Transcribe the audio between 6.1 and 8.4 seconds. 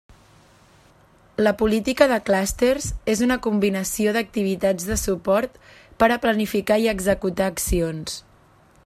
a planificar i executar accions.